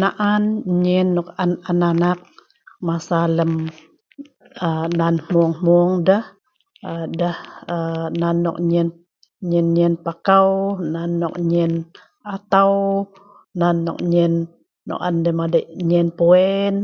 [0.00, 0.44] na'an
[0.82, 2.18] nyen nok an an anak
[2.86, 3.52] masa lem
[4.66, 6.24] aa nan hmung hmung deh
[6.90, 7.36] aa deh
[7.74, 8.88] aa nan nok nyen
[9.50, 10.48] nyen nyen pakau
[10.92, 11.72] nan nok nyen
[12.34, 12.72] atau
[13.60, 14.32] nan nok nyen
[14.88, 16.74] nok on lun madik nyen coin